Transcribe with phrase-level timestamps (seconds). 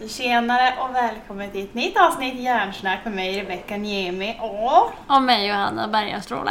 [0.00, 5.46] Tjenare och välkommen till ett nytt avsnitt Hjärnsnack med mig Rebecka Niemi och Och mig
[5.48, 6.50] Johanna Bergenstråle.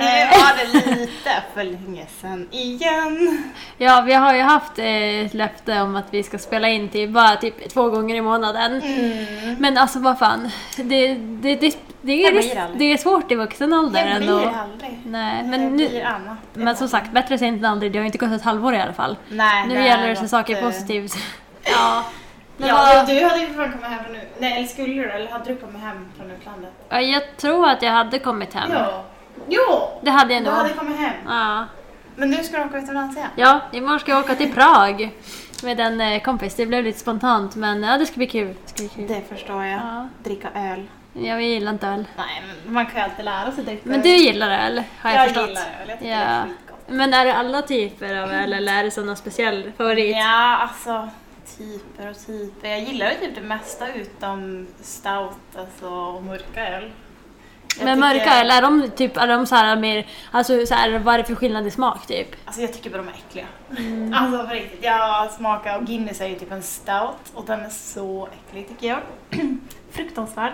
[0.00, 3.42] nu var det lite för länge sedan igen.
[3.78, 4.86] Ja, vi har ju haft eh,
[5.26, 8.82] ett löfte om att vi ska spela in typ, bara typ två gånger i månaden.
[8.82, 9.56] Mm.
[9.58, 12.78] Men alltså vad fan, det, det, det, det, Det blir är, aldrig.
[12.78, 14.36] det är svårt i vuxen ålder Det ändå.
[14.38, 15.00] blir aldrig.
[15.06, 16.38] Nej, det men, blir nu, annat.
[16.52, 17.92] men som sagt, bättre sent än aldrig.
[17.92, 19.16] Det har ju inte gått ett halvår i alla fall.
[19.28, 21.14] Nej, Nu gäller det att se gått, saker eh, positivt.
[21.64, 22.04] Ja.
[22.62, 24.20] Men Ja, du, du hade ju fan kommit hem från nu.
[24.38, 25.10] Nej, eller skulle du?
[25.10, 26.70] Eller hade du kommit hem från utlandet?
[26.88, 28.70] Ja, Jag tror att jag hade kommit hem.
[28.72, 29.04] Ja.
[29.48, 29.88] Jo!
[30.02, 30.54] Det hade jag Du nog.
[30.58, 31.12] hade kommit hem.
[31.28, 31.64] Ja.
[32.16, 33.28] Men nu ska du åka utomlands igen.
[33.36, 35.10] Ja, imorgon ska jag åka till Prag
[35.62, 36.54] med en eh, kompis.
[36.54, 38.54] Det blev lite spontant men ja, det ska bli kul.
[38.62, 39.06] Det ska bli kul.
[39.08, 39.80] Det förstår jag.
[39.80, 40.08] Ja.
[40.24, 40.86] Dricka öl.
[41.12, 42.04] Ja, vi gillar inte öl.
[42.16, 44.02] Nej, men man kan ju alltid lära sig dricka Men öl.
[44.02, 45.48] du gillar öl, har jag, jag förstått.
[45.48, 45.88] gillar öl.
[45.88, 46.18] Jag tycker Ja.
[46.18, 46.78] det är skitgott.
[46.88, 50.16] Men är det alla typer av öl eller är det sån speciell favorit?
[50.16, 51.08] Ja, alltså
[51.58, 52.68] typer och typer.
[52.68, 56.90] Jag gillar ju typ det mesta utom stout alltså, och mörka öl.
[57.78, 60.74] Jag Men tycker- mörka öl, är de typ, är de så här mer, alltså så
[60.74, 62.28] här, vad är det för skillnad i smak typ?
[62.44, 63.46] Alltså jag tycker bara de är äckliga.
[63.78, 64.14] Mm.
[64.14, 64.84] Alltså på riktigt.
[64.84, 68.86] Jag smakar och Guinness är ju typ en stout och den är så äcklig tycker
[68.88, 69.00] jag.
[69.90, 70.52] Fruktansvärd.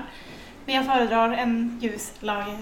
[0.67, 2.57] Men jag föredrar en ljus lager.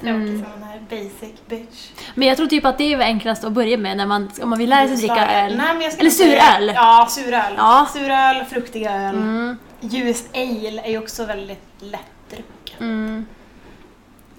[0.00, 0.42] Tråkig Mm.
[0.42, 1.88] som den här basic bitch.
[2.14, 4.58] Men jag tror typ att det är enklast att börja med när man, om man
[4.58, 5.44] vill lära sig dricka Lager.
[5.46, 5.56] öl.
[5.56, 6.72] Nej, Eller suröl.
[6.74, 7.54] Ja, suröl.
[7.56, 7.86] Ja.
[7.92, 9.14] Suröl, fruktiga öl.
[9.16, 12.76] Mm, Ljus ale är ju också väldigt lättdrucken.
[12.80, 13.26] mm.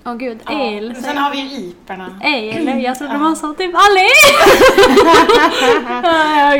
[0.06, 0.52] Åh gud, Ja.
[0.52, 0.96] ale.
[0.96, 2.20] Sen har vi ju iparna.
[2.24, 3.20] Ale, jag trodde Ja.
[3.20, 4.10] man sa typ allé!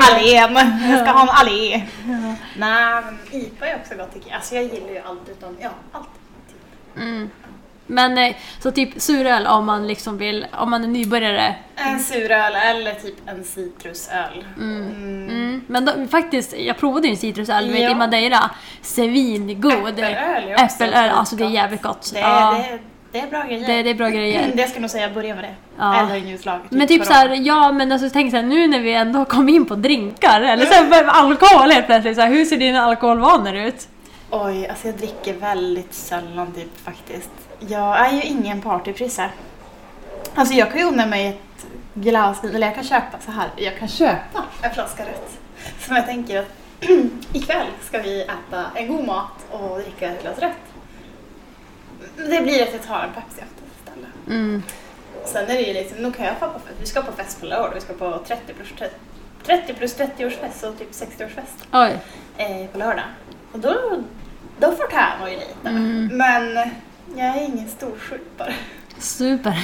[0.02, 0.54] Allén!
[0.90, 1.84] Jag ska ha en allé.
[2.58, 4.36] Nej, men IPA är också gott tycker jag.
[4.36, 6.08] Alltså jag gillar ju allt utom, ja, allt.
[6.98, 7.30] Mm.
[7.90, 11.56] Men eh, så typ suröl om man liksom vill, om man är nybörjare.
[11.76, 14.46] En suröl eller typ en citrusöl.
[14.58, 14.82] Mm.
[14.88, 15.30] Mm.
[15.30, 15.62] Mm.
[15.68, 17.92] Men då, faktiskt, jag provade ju en citrusöl Ja.
[17.92, 18.50] i Madeira.
[18.82, 20.00] Svingod.
[20.00, 20.04] Äppelöl
[20.50, 22.12] är Äppelöl, alltså det är jävligt gott.
[22.14, 22.80] Det, ja, det,
[23.12, 23.68] det är bra grejer.
[23.68, 24.52] det, det är bra grejer.
[24.56, 25.56] Det ska jag nog säga, börja med det.
[25.78, 26.00] Ja.
[26.00, 26.62] Eller en ljuslager.
[26.70, 29.76] Men typ såhär, ja men alltså tänk såhär nu när vi ändå kom in på
[29.76, 33.88] drinkar, eller såhär alkohol helt plötsligt, såhär, hur ser dina alkoholvanor ut?
[34.32, 37.30] Oj, alltså jag dricker väldigt sällan typ faktiskt.
[37.60, 39.30] Jag är ju ingen partyprisse.
[40.36, 43.50] Alltså jag kan ju unna mig ett glas eller jag kan köpa så här.
[43.56, 45.38] jag kan köpa en flaska rött.
[45.80, 46.48] Som jag tänker att
[47.34, 50.52] ikväll ska vi äta en god mat och dricka ett glas rött.
[52.16, 54.28] Det blir att jag tar en Pepsi efter istället.
[54.28, 54.64] Mm.
[55.26, 56.76] Sen är det ju liksom, nu kan jag få på fest.
[56.80, 58.96] Vi ska på fest på lördag, vi ska på 30 plus 30,
[59.46, 62.00] 30 plus 30-årsfest och typ 60-årsfest Oj.
[62.38, 63.06] eh, på lördag.
[63.52, 63.76] Och då,
[64.60, 65.70] då förtär man ju lite.
[65.70, 66.08] Mm.
[66.18, 66.70] Men
[67.16, 68.54] jag är ingen stor skjupare.
[68.98, 69.58] Super.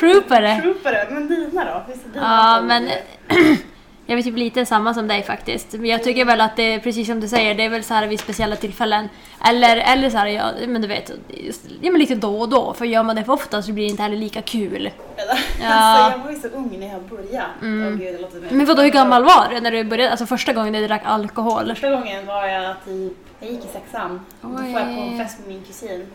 [0.00, 0.60] Skjupare?
[0.62, 1.82] Skjupare, men dina då?
[1.86, 2.64] Hur ser dina Ja ut?
[2.64, 2.88] men
[4.06, 5.72] jag vet typ lite samma som dig faktiskt.
[5.72, 7.94] Men jag tycker väl att det är precis som du säger, det är väl så
[7.94, 9.08] här vid speciella tillfällen.
[9.48, 11.10] Eller, eller så här, ja, men du vet,
[11.80, 12.74] ja, men lite då och då.
[12.74, 14.90] För gör man det för ofta så blir det inte heller lika kul.
[15.16, 15.24] Ja.
[15.68, 17.46] Alltså, jag var ju så ung när jag började.
[17.62, 17.86] Mm.
[17.92, 20.10] Åh, gud, det låter Men vadå, hur gammal var du när du började?
[20.10, 21.68] Alltså första gången du drack alkohol?
[21.68, 24.20] Första gången var jag typ, jag gick i sexan.
[24.40, 25.18] Då får jag på en Oj.
[25.18, 26.06] fest med min kusin.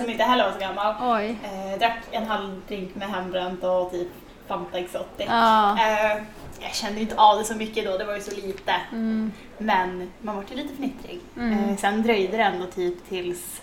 [0.00, 0.94] Som inte heller var så gammal.
[1.18, 1.36] Oj.
[1.44, 4.08] Eh, drack en halv drink med hembränt och typ
[4.48, 5.26] Fanta Exotic.
[5.28, 5.72] Ja.
[5.78, 6.22] Eh,
[6.60, 8.72] jag kände inte av det så mycket då, det var ju så lite.
[8.92, 9.32] Mm.
[9.58, 11.20] Men man var ju lite fnittrig.
[11.36, 11.64] Mm.
[11.64, 13.62] Eh, sen dröjde det ändå typ tills...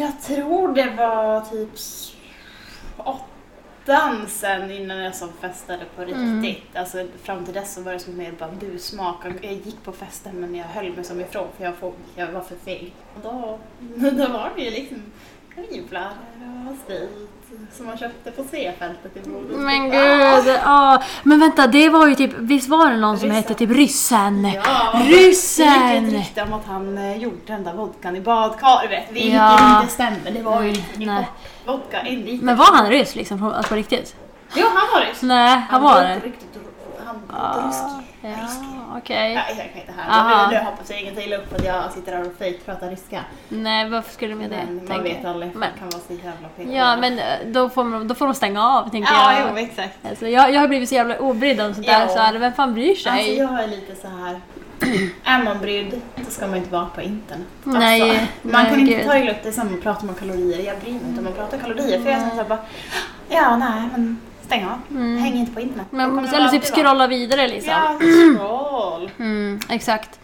[0.00, 2.12] Jag tror det var typ s-
[3.84, 6.42] åttan sen innan jag som festade på Mm.
[6.42, 6.76] riktigt.
[6.76, 9.16] Alltså fram till dess så var det som mer bambusmak.
[9.42, 11.74] Jag gick på festen men jag höll mig som ifrån för jag,
[12.16, 12.92] jag var för feg.
[13.14, 13.58] Och då,
[14.10, 15.02] då var det ju liksom
[15.56, 16.10] vinflarror
[16.70, 17.10] och sprit
[17.76, 19.64] som man köpte på Svefältet i Boden.
[19.64, 21.02] Men gud, ja.
[21.22, 23.42] Men vänta, det var ju typ, visst var det någon som Ryssen.
[23.42, 24.44] hette typ Ryssen?
[24.44, 26.10] Ja, Ryssen!
[26.10, 29.12] Det gick ett om att han eh, gjorde den där vodkan i badkar, vet.
[29.12, 29.80] Vilket Ja.
[29.80, 30.30] inte stämmer.
[30.30, 31.28] Det var ju Mm, nej.
[31.66, 32.44] vodka, en liter.
[32.44, 34.16] Men var han ryss liksom, på- på riktigt?
[34.54, 35.22] Jo, han var rysk.
[35.22, 36.14] Nej, han var var det.
[36.14, 36.58] riktigt
[37.28, 37.78] Han Ah, rysk.
[38.22, 39.34] Ja, okej.
[39.34, 40.48] Nej, jag kan inte här.
[40.50, 43.20] Nu, nu hoppas jag ingen tar illa upp att jag sitter här och fejkpratar ryska.
[43.48, 44.62] Nej, varför skulle de med det?
[44.66, 46.70] Men man vet aldrig, Men, kan vara så jävla peka.
[46.70, 49.48] ja, men eh, då får, man, då får de stänga av, tänker Ja, jag.
[49.50, 49.98] jo, exakt.
[50.10, 52.08] Alltså, jag, jag har blivit så jävla obrydd om sånt där, Ja.
[52.08, 53.12] så här, vem fan bryr sig?
[53.12, 54.40] Alltså jag är lite så här.
[55.24, 57.46] Är man brydd så ska man inte vara på internet.
[57.64, 59.06] Alltså, Nej, man nej, kan inte gud.
[59.06, 60.66] ta illa upp det som man pratar om kalorier.
[60.66, 61.98] Jag bryr mig inte om man pratar kalorier.
[62.02, 62.58] För jag är så här bara,
[63.28, 64.78] ja nej men stäng av.
[64.90, 65.18] Mm.
[65.18, 65.86] Häng inte på internet.
[65.90, 67.72] Men det eller typ vara- scrolla vidare liksom.
[67.72, 67.98] Ja,
[68.38, 69.10] scroll.
[69.18, 70.20] Mm, exakt.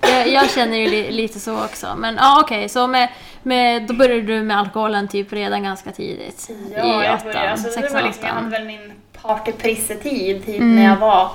[0.00, 1.94] Jag, jag känner ju li, lite så också.
[1.98, 3.08] Men ja, okej, så med,
[3.42, 6.50] med, då började du med alkoholen typ redan ganska tidigt?
[6.76, 10.46] Ja, I jag, åttan, började, alltså, det sexan, var liksom, jag hade väl min partyprissetid
[10.46, 10.74] typ Mm.
[10.76, 11.30] när jag var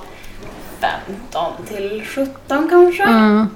[0.79, 3.03] 15 till 17 kanske.
[3.03, 3.49] Mm.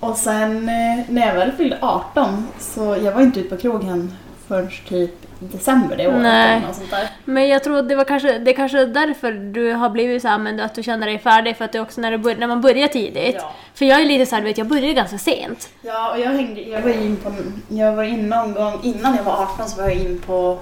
[0.00, 4.12] Och sen eh, när jag väl fyllde 18 så jag var inte ute på krogen
[4.48, 6.56] förrän typ december det året Nej.
[6.56, 7.08] eller något sånt där.
[7.24, 10.22] Men jag tror att det var kanske, det är kanske är därför du har blivit
[10.22, 12.18] så här, men att du känner dig färdig för att det är också när, du
[12.18, 13.36] bör, när man börjar tidigt.
[13.38, 13.52] Ja.
[13.74, 15.68] För jag är lite så här, du vet, jag började ganska sent.
[15.82, 17.32] Ja, och jag hängde, jag var in på,
[17.68, 20.58] jag var in någon gång innan jag var 18 så var jag in på,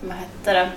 [0.00, 0.68] vad hette det,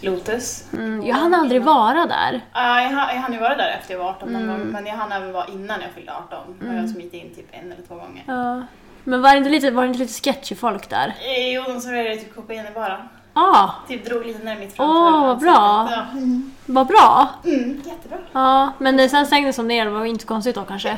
[0.00, 0.64] Lotus.
[0.72, 2.40] Mm, jag hann aldrig vara där.
[2.52, 4.58] Ja, jag, jag hann ju vara där efter jag var 18 någon Mm.
[4.58, 6.38] gång, men jag hann även vara innan jag fyllde 18.
[6.68, 8.22] Och jag smitit in typ en eller två gånger.
[8.26, 8.62] Ja.
[9.08, 11.06] Men var det inte lite, var det inte lite sketchy folk där?
[11.06, 13.08] Eh, Jo, de serverade typ kokain bara.
[13.34, 15.88] Ja, ah, Typ drog lite ner mitt Åh, framför vad bra.
[15.90, 16.06] Ja.
[16.12, 16.52] Mm.
[16.66, 17.28] vad bra.
[17.44, 18.18] Mm, jättebra.
[18.32, 20.96] Ja, men det sen stängdes de ner, det var inte så konstigt då kanske.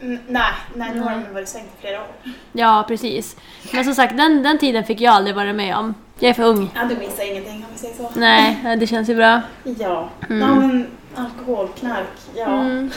[0.00, 2.06] Mm, nej, nej, nu har de varit stängt i flera år.
[2.52, 3.36] Ja, precis.
[3.72, 5.94] Men som sagt, den, den tiden fick jag aldrig vara med om.
[6.18, 6.70] Jag är för ung.
[6.74, 8.10] Ja, du missar ingenting om vi säger så.
[8.16, 9.40] Nej, det känns ju bra.
[9.64, 10.08] Ja.
[10.28, 10.86] ja, men
[11.16, 12.06] alkohol, knark,
[12.36, 12.46] ja.
[12.46, 12.90] Mm.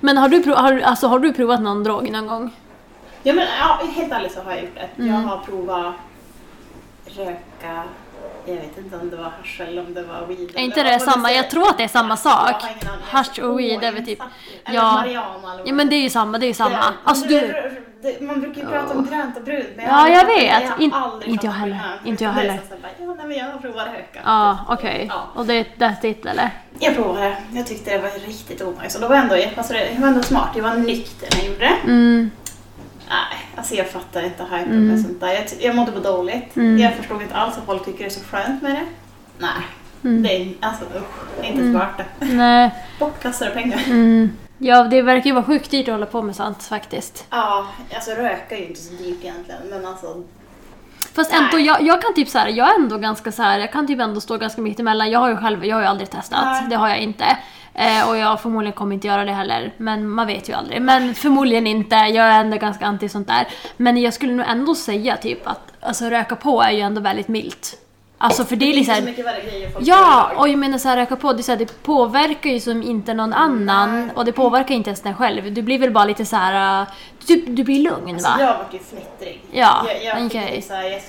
[0.00, 2.50] Men har du, prov, har, alltså, har du provat någon drog någon gång?
[3.22, 5.02] Ja men ja, helt ärligt så har jag gjort det.
[5.02, 5.14] Mm.
[5.14, 5.94] Jag har provat
[7.06, 7.82] röka,
[8.46, 10.50] jag vet inte om det var hasch eller om det var weed.
[10.54, 11.32] Är inte det det samma?
[11.32, 12.62] Jag tror att det är samma Jag sak.
[13.10, 14.22] Hasch och weed är väl typ...
[14.64, 14.92] Eller Ja.
[14.92, 16.76] marijuana eller Ja men det är ju samma, det är ju samma.
[16.76, 17.82] Det- Alltså det- du...
[18.02, 20.68] det- Man brukar ju prata om grönt och brunt men Ja, jag fattat- vet.
[20.70, 20.92] har In-
[21.32, 21.78] inte jag heller.
[22.04, 22.60] Inte jag Det är heller.
[22.68, 24.20] så här bara, Ja, nej, men jag har provat röka.
[24.24, 25.06] Ja, okej.
[25.10, 25.22] Ja.
[25.34, 26.50] Och det that's it eller?
[26.78, 29.90] Jag provade, jag tyckte det var riktigt onajs och då var jag ändå, alltså det,
[29.92, 31.76] jag var ändå smart, jag var nykter när jag gjorde det.
[31.90, 32.30] Mm.
[33.60, 34.88] Alltså jag fattar inte hypen Mm.
[34.88, 35.28] med sånt där.
[35.32, 36.56] Jag, jag mådde bara dåligt.
[36.56, 36.78] Mm.
[36.78, 38.86] Jag förstod inte alls att folk tycker det är så skönt med det.
[39.38, 39.50] Nej,
[40.04, 40.22] Mm.
[40.22, 42.26] det är alltså usch, inte ens värt det.
[42.26, 42.70] Nej.
[42.98, 43.80] Bortkastade pengar.
[43.86, 44.30] Mm.
[44.58, 47.26] Ja, det verkar ju vara sjukt dyrt att hålla på med sånt faktiskt.
[47.30, 50.22] Ja, alltså röka är ju inte så dyrt egentligen men alltså
[51.14, 53.72] Fast ändå, jag, jag kan typ så här, jag är ändå ganska så här, jag
[53.72, 55.10] kan typ ändå stå ganska mitt emellan.
[55.10, 56.66] Jag har ju själv, jag har ju aldrig testat, Nej.
[56.70, 57.24] det har jag inte.
[57.74, 60.82] Eh, och jag förmodligen kommer inte göra det heller, men man vet ju aldrig.
[60.82, 63.48] Men förmodligen inte, jag är ändå ganska anti sånt där.
[63.76, 67.28] Men jag skulle nog ändå säga typ att alltså, röka på är ju ändå väldigt
[67.28, 67.76] milt.
[68.22, 68.94] Alltså för det det är liksom...
[68.96, 71.52] så mycket värre grejer folk Ja, och jag menar så här, röka på, det, så
[71.52, 75.52] här, det påverkar ju som inte någon annan och det påverkar inte ens dig själv.
[75.54, 76.88] Du blir väl bara lite så här, äh,
[77.26, 78.36] typ, du blir lugn Alltså, va?
[78.40, 79.40] jag vart ju fnittrig.
[79.52, 81.00] Ja, jag, jag, så här, jag,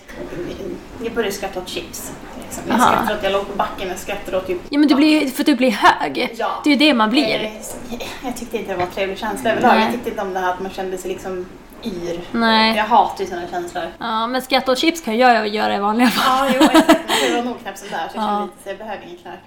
[1.03, 2.11] jag började skratta åt chips.
[2.43, 2.63] Liksom.
[2.67, 5.27] Jag skrattade åt, jag låg på backen och skrattade åt typ Ja men du blir
[5.27, 6.35] för att du blir hög.
[6.37, 6.61] Ja.
[6.63, 7.43] Det är ju det man blir.
[7.43, 9.71] Eh, Jag tyckte inte det var en trevlig känsla överlag.
[9.73, 9.83] Nej.
[9.83, 11.45] Jag tyckte inte om det här att man kände sig liksom
[11.83, 12.19] yr.
[12.31, 12.77] Nej.
[12.77, 13.83] Jag hatar ju sådana känslor.
[13.99, 16.47] Ja, men skratta åt chips kan jag göra i vanliga fall.
[16.53, 17.01] Ja, jo, exakt.
[17.29, 18.41] Det var nog knappt sådär så jag Ja.
[18.41, 19.39] lite så jag behöver ingen knark.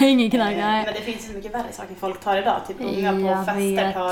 [0.00, 0.52] Nej, ingen knack.
[0.52, 0.84] Eh, Nej.
[0.84, 2.60] Men det finns ju så mycket värre saker folk tar idag.
[2.68, 3.94] Typ unga på Jag fester vet.
[3.94, 4.10] tar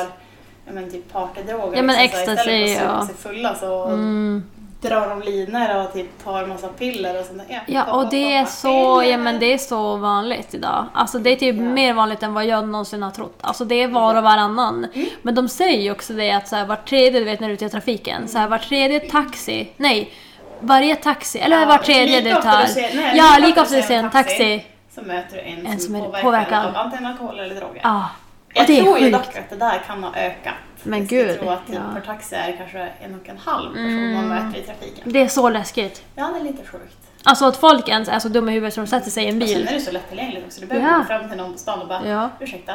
[0.66, 1.76] ja, men typ partydroger.
[1.76, 4.44] Ja, men liksom, så ecstasy, Istället för att supa sig fulla så Mm.
[4.80, 7.62] Drar de linor och typ tar massa piller och sånt där.
[7.66, 10.86] Ja, och det är så, ja men det är så vanligt idag.
[10.94, 11.62] Alltså det är typ Ja.
[11.62, 13.38] mer vanligt än vad jag någonsin har trott.
[13.40, 14.86] Alltså det är var och varannan.
[14.94, 15.08] Mm.
[15.22, 17.52] Men de säger ju också det att så här, var tredje, du vet när du
[17.52, 20.12] är ute i trafiken, så här, var tredje taxi, nej,
[20.60, 22.74] varje taxi, eller Ja, var tredje du tar.
[22.96, 24.64] nej, ja, lika ofta du ser en taxi.
[24.94, 26.66] Så möter du en, En som, som är påverkad, påverkad.
[26.66, 27.82] av antingen alkohol eller droger.
[27.84, 30.54] Och Jag det tror ju dock att det där kan ha ökat.
[30.82, 31.80] Men jag gud, tror att ja.
[31.94, 35.12] per taxi är kanske en och en halv person man möter i trafiken.
[35.12, 36.02] Det är så läskigt.
[36.14, 36.96] Ja, det är lite sjukt.
[37.24, 39.48] Alltså att folk ens är så dumma i huvudet som sätter sig i en Och
[39.48, 39.68] sen bil.
[39.68, 40.60] är det så lättillgängligt också.
[40.60, 40.98] Du behöver Ja.
[40.98, 42.30] gå fram till någon på stan och bara Ja.
[42.40, 42.74] ursäkta,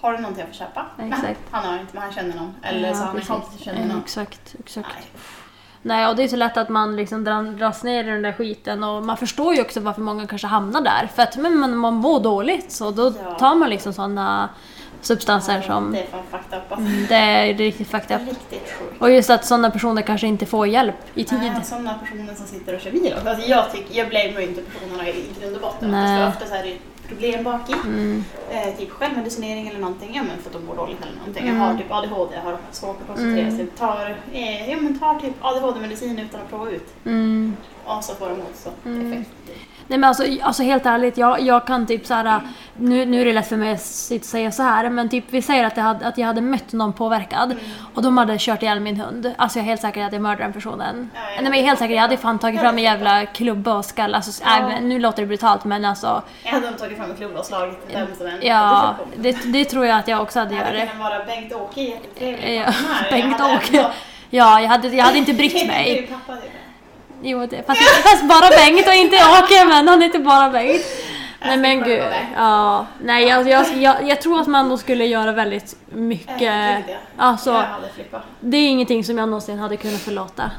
[0.00, 0.86] har du någonting jag får köpa?
[0.98, 1.22] Exakt.
[1.22, 2.54] Nej, han har inte men han känner någon.
[2.62, 3.98] Eller Ja, så har han en kompis känner någon.
[4.00, 4.88] Exakt, exakt.
[4.94, 5.04] Nej.
[5.82, 8.32] Nej, och det är så lätt att man liksom dra- dras ner i den där
[8.32, 11.08] skiten och man förstår ju också varför många kanske hamnar där.
[11.14, 13.34] För att men, man, man mår dåligt så då Ja.
[13.38, 14.48] tar man liksom sådana
[15.02, 15.92] substanser som...
[15.92, 16.86] Det är fan fucked up alltså.
[17.08, 18.28] Det är riktigt fucked up.
[18.28, 19.02] riktigt sjukt.
[19.02, 21.38] Och just att sådana personer kanske inte får hjälp i tid.
[21.38, 23.28] Nej, sådana personer som sitter och kör bil också.
[23.28, 25.90] Alltså jag, tycker, jag blamear ju inte personerna i grund och botten.
[25.90, 26.18] Nej.
[26.18, 26.28] Nej.
[26.28, 26.76] Ofta så är det
[27.08, 27.72] problem bak i.
[27.72, 28.24] Mm.
[28.50, 30.14] Eh, typ självmedicinering eller någonting.
[30.14, 31.48] Ja men för att de mår dåligt eller någonting.
[31.48, 31.56] Mm.
[31.60, 33.66] Jag har typ ADHD, jag har svårt att koncentrera sig.
[33.66, 36.88] Tar, eh, ja, men tar typ ADHD-medicin utan att prova ut.
[37.04, 37.56] Mm.
[37.84, 39.12] Och så får de motstånd Mm.
[39.12, 39.30] effekt.
[39.90, 42.40] Nej men alltså, alltså helt ärligt, jag, jag kan typ så här.
[42.76, 45.64] Nu, nu är det lätt för mig att säga så här, men typ vi säger
[45.64, 47.56] att jag hade, att jag hade mött någon påverkad
[47.94, 49.32] och de hade kört ihjäl min hund.
[49.36, 51.10] Alltså jag är helt säker att jag mördade den personen.
[51.14, 51.26] Ja, ja.
[51.40, 53.84] Nej men jag är helt säker, jag hade fan tagit fram en jävla klubba och
[53.84, 54.50] skall, alltså, Ja.
[54.50, 56.22] nej, men nu låter det brutalt men alltså.
[56.44, 59.86] Jag hade tagit fram en klubba och slagit vem som än Ja, det, det tror
[59.86, 60.66] jag att jag också hade Det gjort.
[60.66, 62.72] hade kunnat vara Bengt-Åke, jättetrevlig Ja.
[63.10, 63.86] Jag Bengt-Åke.
[64.32, 66.10] Ja, jag hade, jag hade inte brytt mig.
[67.22, 70.82] Jo, det, fast, fast bara Bengt och inte Åke, men han heter bara Bengt.
[71.42, 72.04] Nej men gud.
[72.36, 76.40] Ja, nej jag, jag, jag, jag tror att man nog skulle göra väldigt mycket.
[76.88, 76.96] ja.
[77.16, 77.64] Alltså,
[78.40, 80.50] det är ingenting som jag någonsin hade kunnat förlåta.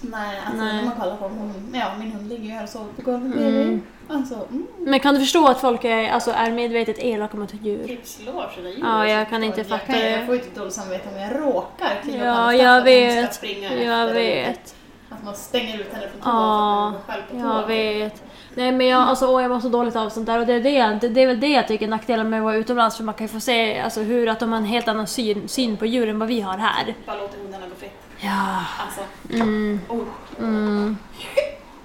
[0.00, 0.76] Nej, alltså Nej.
[0.76, 3.34] när man kollar på hon, ja min hund ligger ju här och sover på golvet
[3.34, 3.82] Mm.
[4.08, 4.66] Alltså, mm.
[4.78, 7.86] Men kan du förstå att folk är, alltså, är medvetet elaka mot djur?
[7.86, 8.80] Typ slår sina djur.
[8.82, 10.10] Ja, jag kan inte fatta det.
[10.10, 13.42] Jag får ju inte dåligt samvete om jag råkar kliva Ja, på jag vet.
[13.84, 14.74] Jag vet.
[15.24, 17.66] Man stänger ut henne från toan Ja, så att själv på jag toa.
[17.66, 18.22] vet.
[18.54, 20.60] Nej men jag, alltså, åh, jag mår så dåligt av sånt där och det är,
[20.60, 23.04] det, det, det är väl det jag tycker är nackdelen med att vara utomlands för
[23.04, 25.76] man kan ju få se alltså, hur att de har en helt annan syn, syn
[25.76, 26.94] på djur än vad vi har här.
[27.06, 28.00] Bara låter hundarna gå fritt.
[28.20, 28.64] Ja.
[28.86, 29.00] Alltså,
[29.32, 30.02] Mm, oh.
[30.38, 30.96] mm,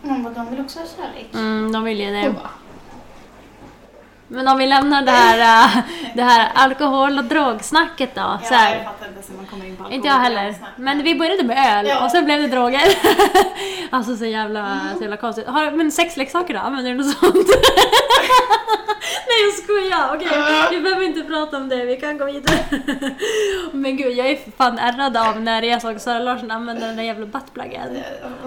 [0.01, 1.33] Man bara, de vill också ha kärlek.
[1.33, 2.35] mm, de vill ju det.
[4.31, 5.83] Men om vi lämnar det här, äh,
[6.15, 8.39] det här alkohol och drogsnacket då.
[8.43, 8.75] Så Ja, här.
[8.75, 10.47] jag fattar inte hur man kommer in på Inte jag heller.
[10.47, 10.69] alkohol.
[10.75, 12.05] Men vi började med öl Ja.
[12.05, 12.81] och sen blev det droger.
[13.89, 15.47] alltså så jävla, så jävla konstigt.
[15.47, 16.59] Har, men sexleksaker då?
[16.59, 17.35] Använder du något sånt?
[19.27, 20.15] Nej jag skojar!
[20.15, 22.57] Okej, vi behöver inte prata om det, vi kan gå vidare.
[23.71, 27.03] men gud, jag är fan ärrad av när jag såg Sara Larsson använda den där
[27.03, 27.97] jävla buttpluggen.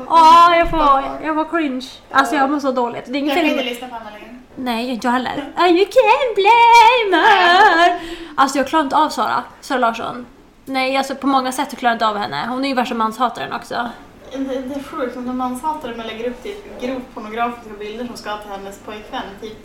[0.09, 1.87] Åh, jag får, jag får cringe.
[2.11, 3.05] Alltså jag mår så dåligt.
[3.07, 4.39] Det är Jag inget kan fel inte lyssna på Anna längre.
[4.56, 5.52] Nej, inte jag heller.
[5.56, 8.00] Oh, you can't blame her!
[8.35, 10.26] Alltså jag klarar inte av Sara, Sara Larsson.
[10.64, 12.47] Nej, alltså på många sätt klarar jag inte av henne.
[12.49, 13.90] Hon är ju värsta manshataren också.
[14.32, 18.16] Det, det är sjukt om de manshatare men lägger upp typ grovt pornografiska bilder som
[18.16, 19.23] ska till hennes pojkvän.
[19.40, 19.56] Typ,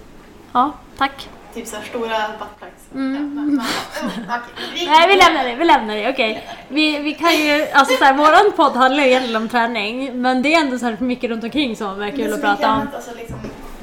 [0.54, 1.30] Ja, tack.
[1.54, 2.94] typ såhär stora buttplugs.
[2.94, 3.16] Mm.
[3.16, 4.88] Ja, men- oh.
[4.88, 6.48] Nej, vi lämnar det, vi lämnar det, okej.
[6.68, 10.54] Vi, vi kan ju, alltså såhär, våran podd handlar ju egentligen om träning, men det
[10.54, 12.88] är ändå så här mycket runt omkring som är är kul så att prata om.
[12.96, 13.40] Alltså, liksom,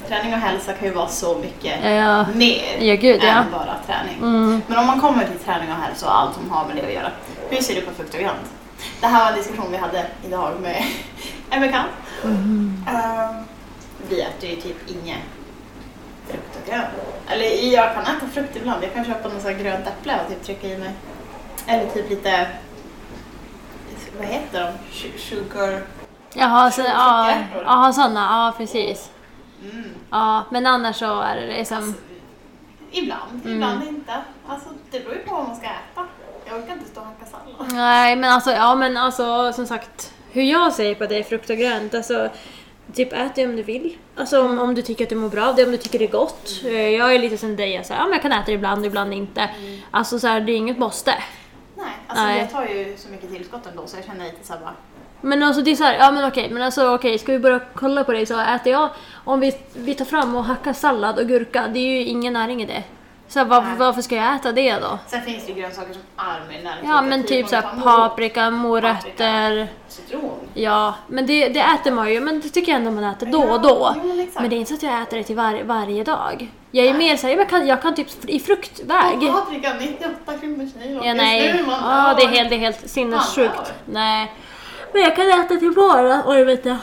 [0.08, 3.28] träning och hälsa kan ju vara så mycket Ja, mer ja gud ja.
[3.28, 4.16] än bara träning.
[4.18, 4.62] Mm.
[4.66, 6.92] Men om man kommer till träning och hälsa och allt som har med det att
[6.92, 7.10] göra.
[7.50, 8.50] Hur ser du på grönt?
[9.00, 10.84] Det här var en diskussion vi hade idag med
[11.50, 11.90] en bekant.
[12.24, 12.84] Mm.
[12.88, 13.34] Ehm,
[14.08, 15.18] vi äter ju typ inget
[16.28, 16.86] frukt och grönt.
[17.28, 18.84] Eller jag kan äta frukt ibland.
[18.84, 20.90] Jag kan köpa något sånt grönt äpple och typ trycka i mig.
[21.66, 22.46] Eller typ lite,
[24.18, 24.94] vad heter de?
[24.94, 25.80] Su- Sugar...
[26.36, 27.32] Jaha, så, ja,
[27.64, 29.10] ja, sådana, ja precis.
[29.62, 29.90] Mm.
[30.10, 31.76] Ja, men annars så är det liksom...
[31.78, 31.92] Alltså,
[32.90, 33.52] ibland, Mm.
[33.56, 34.12] ibland inte.
[34.48, 36.06] Alltså, det beror ju på vad man ska äta.
[36.46, 37.72] Jag orkar inte stå och hacka sallad.
[37.72, 41.50] Nej, men alltså, ja men alltså som sagt, hur jag säger på det är frukt
[41.50, 42.28] och grönt, alltså
[42.94, 43.96] Typ ät det om du vill.
[44.16, 46.04] Alltså om, om du tycker att du mår bra av det, om du tycker det
[46.04, 46.50] är gott.
[46.64, 48.52] Eh, Jag är lite som dig, jag, så här, ja, men jag kan äta det
[48.52, 49.50] ibland, ibland inte.
[49.90, 51.14] Alltså så här, det är inget måste.
[51.76, 52.38] Nej, alltså Nej.
[52.38, 54.74] jag tar ju så mycket tillskott ändå så jag känner lite såhär bara...
[55.24, 57.60] Men alltså det är så här, ja men okej, men alltså okej, ska vi börja
[57.74, 58.88] kolla på det så äter jag,
[59.24, 62.62] om vi, vi tar fram och hackar sallad och gurka, det är ju ingen näring
[62.62, 62.82] i det.
[63.28, 63.78] Så här, varför, Nej.
[63.78, 64.98] varför ska jag äta det då?
[65.06, 66.92] Sen finns det ju grönsaker som är med näringsrika.
[66.92, 70.30] Ja men typ om så du här tar morot, paprika, morötter, Citron.
[70.54, 73.42] ja men det, det äter man ju, men det tycker jag ändå man äter då
[73.42, 73.92] och då.
[73.96, 74.40] Ja, men exakt.
[74.40, 76.48] Men det är inte så att jag äter det till var, varje dag.
[76.70, 79.22] Jag är mer såhär, jag kan, jag kan typ i fruktväg.
[79.22, 81.04] Och paprika 98 kronor kilo.
[81.04, 81.64] Ja, nej.
[81.66, 83.72] Ja, det är helt, det är helt sinnessjukt.
[83.84, 84.32] Nej.
[84.94, 86.76] Men jag kan äta till vardags, oj jag.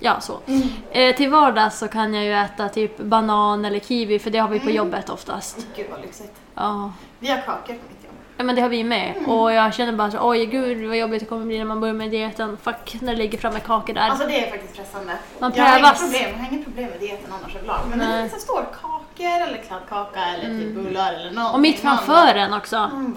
[0.00, 0.38] Ja, så.
[0.46, 0.62] Mm.
[0.90, 4.48] Eh, till vardags så kan jag ju äta typ banan eller kiwi för det har
[4.48, 4.76] vi på Mm.
[4.76, 5.66] jobbet oftast.
[5.76, 6.32] Gud vad lyxigt.
[6.54, 6.92] Ja.
[7.18, 8.12] Vi har kakor på mitt jobb.
[8.36, 9.12] ja, men det har vi med.
[9.16, 9.30] Mm.
[9.30, 11.94] Och jag känner bara så oj gud vad jobbigt det kommer bli när man börjar
[11.94, 12.56] med dieten.
[12.62, 14.00] Fuck, när det ligger framme kakor där.
[14.10, 15.12] Alltså det är faktiskt pressande.
[15.38, 16.00] Man jag, har inga prövas.
[16.02, 17.80] problem, jag har inga problem med dieten annars överlag.
[17.90, 21.54] Men när det liksom står kakor eller kladdkaka eller typ bullar eller någonting.
[21.54, 22.76] och mitt framför en också.
[22.76, 23.16] mm,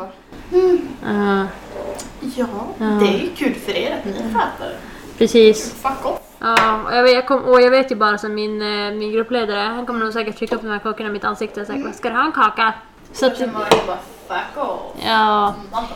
[1.05, 1.45] Ja,
[2.35, 2.45] Ja,
[2.77, 2.85] Ja.
[2.85, 4.75] det är ju kul för er att ni får äta det.
[5.17, 5.73] precis.
[5.73, 6.19] Fuck off.
[6.39, 9.11] Ja, och jag vet, jag kom, och jag vet ju bara som min, eh, min
[9.11, 11.79] gruppledare, han kommer nog säkert trycka upp de här kakorna i mitt ansikte och säga
[11.79, 11.93] Mm.
[11.93, 12.73] ska du ha en kaka?
[13.13, 13.49] Så att, fuck
[14.55, 14.79] off.
[15.05, 15.53] ja.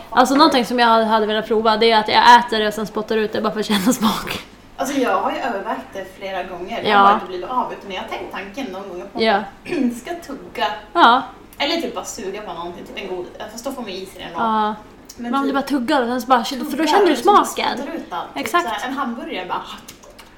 [0.09, 2.73] Alltså någonting som jag hade- hade velat prova det är att jag äter det och
[2.73, 4.43] sen spottar ut det bara för att känna smak.
[4.79, 6.81] Alltså jag har ju övervägt det flera gånger.
[6.83, 6.97] Jag Ja.
[6.97, 9.35] har inte blivit av utan jag har tänkt tanken någon gång på Ja.
[9.35, 11.21] att ska tugga Ja,
[11.57, 14.21] eller typ bara suga på någonting, typ en god, fast då får man i sig
[14.23, 14.31] den.
[14.43, 14.75] ja.
[15.17, 17.77] Men om du typ bara tuggar och sen så bara, för då känner du smaken.
[17.77, 18.33] spottar ut allt.
[18.33, 18.63] Typ Exakt.
[18.69, 19.61] såhär, en hamburgare bara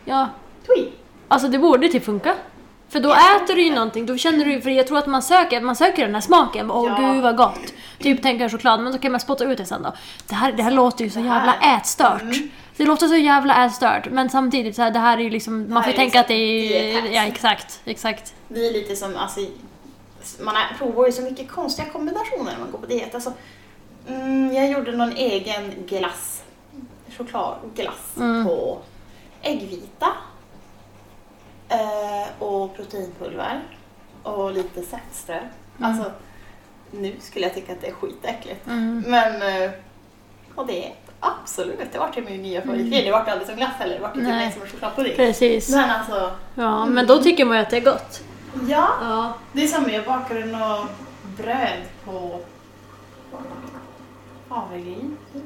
[0.05, 0.27] Ja,
[0.67, 0.91] tui.
[1.27, 2.35] alltså det borde typ funka.
[2.89, 5.61] För då äter du ju någonting, då känner du för jag tror att man söker,
[5.61, 7.07] man söker den här smaken, åh Ja.
[7.13, 7.73] gud vad gott.
[7.99, 9.93] Typ tänker choklad, men då kan man spotta ut det sen då.
[10.27, 12.21] Det här, det här låter ju så jävla ätstört.
[12.21, 12.49] Mm.
[12.81, 15.83] Det låter så jävla ätstört, men samtidigt så här, det här är ju liksom, man
[15.83, 18.33] får är tänka att det är, ja exakt, exakt.
[18.47, 19.39] Vi är lite som, alltså,
[20.39, 23.15] man är, provar ju så mycket konstiga kombinationer när man går på diet.
[23.15, 23.33] Alltså,
[24.07, 26.43] mm, jag gjorde någon egen glass,
[27.17, 28.45] chokladglass Mm.
[28.45, 28.77] på
[29.41, 30.07] äggvita
[31.69, 33.61] eh, och proteinpulver
[34.23, 35.39] och lite sättströ.
[35.79, 36.11] Alltså,
[36.91, 38.67] nu skulle jag tycka att det är skitäckligt.
[38.67, 39.03] Mm.
[39.07, 39.71] Men, eh,
[40.55, 43.03] och det är absolut, det vart ju min nya favoritgrej.
[43.05, 45.15] Det vart aldrig som glass heller, det vart ju typ som en chokladpudding.
[45.15, 45.69] Precis.
[45.69, 48.21] Men alltså, Ja, men då tycker man ju att det är gott.
[48.67, 48.87] ja.
[49.01, 49.33] Ja.
[49.53, 50.87] Det är som jag bakade något
[51.37, 52.39] bröd på
[54.49, 55.17] havregryn.
[55.33, 55.43] typ.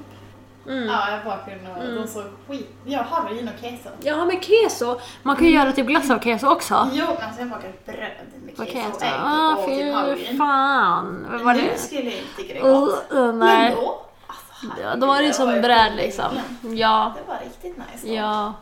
[0.68, 0.88] Mm.
[0.88, 2.70] Ja, i bakgrunden och de såg skit...
[2.86, 3.90] Ja, havregryn och keso.
[4.02, 5.00] Ja, men keso.
[5.24, 6.90] Man kan ju göra typ glass av keso också.
[6.94, 7.98] Jo, men alltså jag bakade bröd
[8.46, 9.06] med Vad keso och keso?
[9.06, 10.38] ägg Ah, och typ havregryn.
[10.38, 11.26] fan.
[11.32, 11.78] Vad var Nu det?
[11.78, 13.06] skulle jag inte tycka det är Uh, gott.
[13.14, 13.70] uh, nej.
[13.70, 14.02] Men då,
[14.82, 16.40] Ja, då var det ju som sjukt liksom.
[16.76, 18.08] Ja, Det var riktigt nice.
[18.14, 18.54] ja.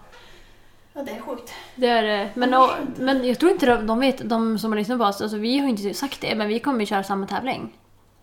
[0.96, 1.54] Ja, det är sjukt.
[1.76, 2.30] Det är det.
[2.34, 5.22] Men, och, men jag tror inte de, de vet, de som har lyssnat på oss,
[5.22, 7.74] alltså vi har inte sagt det, men vi kommer ju köra samma tävling.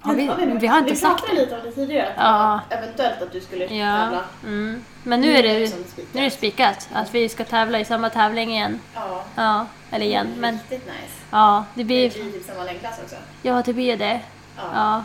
[0.03, 1.41] Har vi, vi har inte vi sagt pratade det.
[1.45, 2.61] lite om det tidigare, att Ja.
[2.69, 3.97] det eventuellt att du skulle Ja.
[4.05, 4.25] tävla.
[4.45, 4.85] Mm.
[5.03, 5.73] Men nu är det,
[6.13, 8.81] nu är det spikat att vi ska tävla i samma tävling igen.
[8.95, 9.25] Ja.
[9.37, 10.35] Ja, eller igen.
[10.39, 11.15] Men Riktigt nice.
[11.31, 13.17] ja, det Det blir, blir typ samma längdklass också.
[13.43, 14.21] ja, det blir det.
[14.57, 14.63] Ja.
[14.75, 15.05] Ja.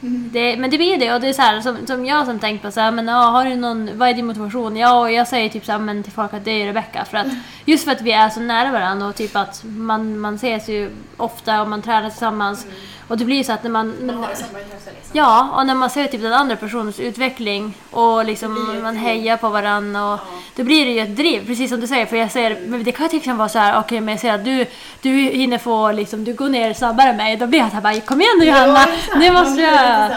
[0.00, 2.62] Det, men det blir det och det är så här, som, som jag som tänkt
[2.62, 4.76] på så här, men ja, har du någon, vad är din motivation?
[4.76, 7.16] Ja, och jag säger typ så här, men till folk att det är Rebecca för
[7.16, 7.26] att
[7.64, 10.90] just för att vi är så nära varandra och typ att man, man ses ju
[11.16, 12.66] ofta och man tränar tillsammans
[13.08, 15.10] och det blir ju så att när man, Man har ju samma intresse liksom.
[15.12, 18.96] Ja, och när man ser typ den andra personens utveckling och Det blir liksom man
[18.96, 20.38] hejar på varandra och Ja.
[20.56, 22.06] då blir det ju ett driv, precis som du säger.
[22.06, 24.32] För jag säger, men det kan till exempel vara så här, okej men jag ser
[24.32, 24.66] att du,
[25.02, 27.36] du hinner få liksom, du går ner snabbare än mig.
[27.36, 29.64] Då blir jag så här bara, kom igen nu Johanna, Ja, nu Man måste blir
[29.64, 30.10] jag...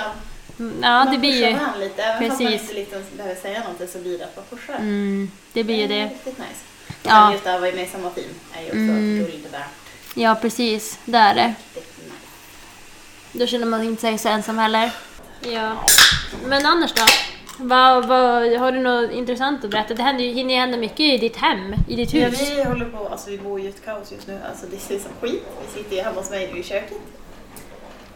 [0.60, 2.04] Ja, det man blir pushar ju, varandra lite.
[2.04, 2.62] Även fast man Precis.
[2.62, 4.76] inte liksom behöver säga någonting så blir det att man pushar.
[4.76, 6.04] mm, det blir ju det.
[6.06, 6.62] Riktigt nice.
[7.04, 7.32] Ja.
[7.32, 9.18] Just det att vara med i samma team är ju också Mm.
[9.20, 9.62] guld värt.
[10.16, 11.54] Ja, precis, det är det.
[13.40, 14.92] Då känner man inte sig så ensam heller.
[15.42, 15.76] Ja.
[16.46, 17.04] Men annars då?
[17.60, 19.94] Vad, vad, har du något intressant att berätta?
[19.94, 22.52] Det händer ju, hinner ju hända mycket i ditt hem, i ditt Ja, hus.
[22.52, 24.40] vi håller på, alltså vi bor i ett kaos just nu.
[24.50, 25.44] Alltså det ser som skit.
[25.66, 26.98] Vi sitter ju hemma hos mig nu i köket.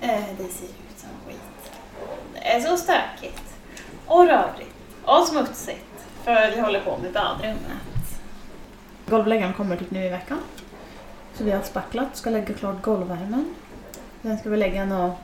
[0.01, 1.72] Eh, det ser ut som skit.
[2.34, 3.42] Det är så stökigt.
[4.06, 4.75] Och rörigt.
[5.04, 5.86] Och smutsigt.
[6.24, 8.22] För vi håller på med badrummet.
[9.10, 10.40] Golvläggaren kommer typ nu i veckan.
[11.38, 13.56] Så vi har spacklat, ska lägga klart golvvärmen.
[14.22, 15.16] Sen ska vi lägga nå...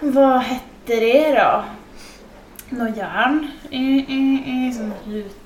[0.00, 0.60] Vad hette
[1.00, 1.64] det då?
[2.68, 3.50] Nå järn.
[3.70, 5.36] I, i, i, som lut-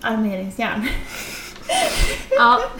[0.00, 0.88] armeringsjärn.
[2.30, 2.60] Ja.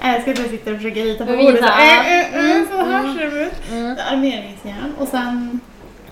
[0.00, 1.32] Jag ska inte sitta och försöka rita på.
[1.32, 3.16] Så, äh, äh, äh, Mm, så här mm.
[3.16, 3.70] ser det ut.
[3.72, 3.96] Mm.
[4.12, 5.60] Armeringsjärn och sen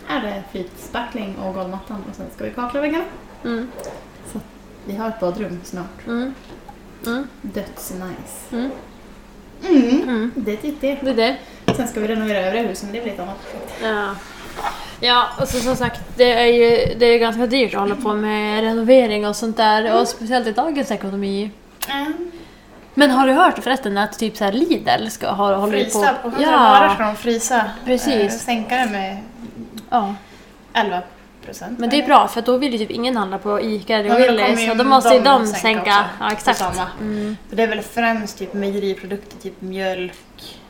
[0.09, 3.05] är det flytspackling och golvmattan och sen ska vi kakla väggarna.
[3.45, 3.69] Mm.
[4.85, 6.07] Vi har ett badrum snart.
[6.07, 6.35] Mm.
[7.07, 7.27] Mm.
[7.43, 8.53] Döds-nice.
[8.53, 8.71] Mm.
[9.69, 10.03] Mm.
[10.03, 10.33] Mm.
[10.35, 10.99] Det är typ det.
[11.03, 11.37] Det är det.
[11.77, 13.73] Sen ska vi renovera övriga huset men det blir ett annat projekt.
[13.83, 14.15] Ja.
[15.01, 18.15] Ja, och så som sagt, det är ju det är ganska dyrt att hålla på
[18.15, 20.01] med renovering och sånt där.
[20.01, 21.51] Och speciellt i dagens ekonomi.
[21.89, 22.31] Mm.
[22.95, 25.91] Men har du hört förresten att typ så här Lidl ska ha håller på...
[25.91, 27.71] Frysa på 100 ja, varor ska de frysa.
[27.85, 28.15] Precis.
[28.15, 29.19] Eh, sänka det med
[29.91, 30.15] ja,
[30.73, 31.03] 11
[31.45, 31.79] procent.
[31.79, 34.71] men det är bra för då vill ju typ ingen handla på ICA eller Willys
[34.71, 36.05] och då måste ju de de sänka sänka.
[36.21, 36.59] Ja, exakt.
[36.59, 36.87] samma.
[37.01, 37.37] Mm.
[37.51, 40.61] Det är väl främst typ mejeriprodukter, typ mjölk,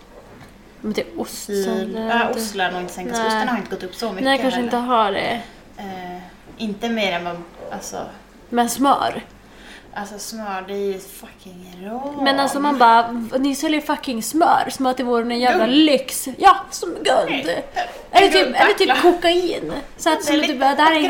[0.82, 1.44] Men det är ost.
[1.50, 1.96] sil.
[1.96, 3.18] eller- Ja, ost lär nog inte sänkas.
[3.18, 4.64] Osten har inte gått upp så mycket Nej, kanske heller.
[4.66, 5.40] inte har det.
[5.76, 6.18] Eh,
[6.56, 7.36] inte mer än vad,
[7.72, 8.06] alltså,
[8.48, 9.22] Men smör.
[9.94, 12.24] alltså smör det är ju fucking rån.
[12.24, 15.76] Men alltså man bara, ni säljer fucking smör som att det vore en jävla Guld.
[15.78, 16.28] lyx.
[16.38, 17.50] Ja, som guld.
[18.10, 19.72] Eller typ, eller typ kokain.
[19.96, 21.08] Så att, Det som är du lite bara, det här ett är.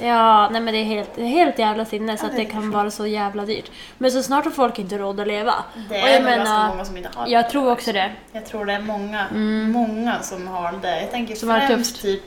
[0.00, 2.70] Ja, nej men det är helt, helt jävla sinne så Ja, att det det kan
[2.70, 3.70] vara så jävla dyrt.
[3.98, 5.54] Men så snart har folk inte råd att leva.
[5.88, 7.48] Det Och är jag nog ganska menar, många som inte har Jag det.
[7.50, 8.12] tror också det.
[8.32, 9.72] Jag tror det är många, Mm.
[9.72, 11.00] många som har det.
[11.00, 12.22] Jag tänker Som främst typ,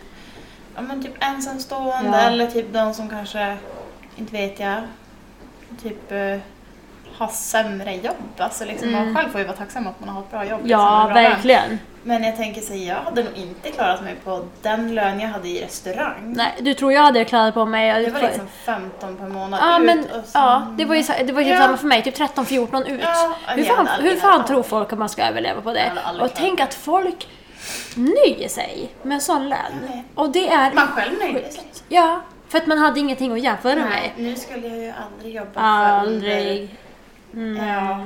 [0.76, 2.28] ja, men typ ensamstående Ja.
[2.30, 3.58] eller typ de som kanske,
[4.16, 4.82] inte vet jag,
[5.84, 6.38] typ eh,
[7.18, 8.16] har sämre jobb.
[8.38, 9.06] Alltså liksom, Mm.
[9.06, 10.60] Man själv får ju vara tacksam att man har ett bra jobb.
[10.62, 11.32] liksom, Ja, bra lön.
[11.32, 11.80] verkligen.
[12.08, 15.48] Men jag tänker så jag hade nog inte klarat mig på den lön jag hade
[15.48, 16.34] i restaurang.
[16.36, 18.04] Nej, du tror jag hade klarat på mig.
[18.06, 20.22] Det var liksom 15 per månad Ja, ut men och sen...
[20.42, 21.58] ja, det var ju, det var ju Ja.
[21.58, 22.04] samma för mig.
[22.04, 23.00] Typ 13-14 ut.
[23.04, 25.92] Ja, hur fan, hur aldrig fan tror folk att man ska överleva på det?
[26.04, 27.28] aldrig Och tänk att folk
[27.96, 30.04] nöjer sig med en sån lön.
[30.16, 31.64] Och det är Man själv nöjde sig.
[31.90, 34.26] Ja, för att man hade ingenting att jämföra Nej, med.
[34.26, 36.76] nu skulle jag ju aldrig jobba för Aldrig.
[37.34, 37.68] Mm.
[37.68, 38.00] ja,